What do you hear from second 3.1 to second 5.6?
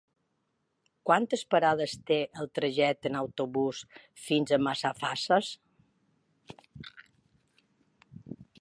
en autobús fins a Massalfassar?